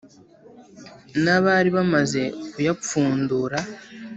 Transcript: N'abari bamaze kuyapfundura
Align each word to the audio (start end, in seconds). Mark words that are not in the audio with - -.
N'abari 1.23 1.69
bamaze 1.77 2.21
kuyapfundura 2.51 3.57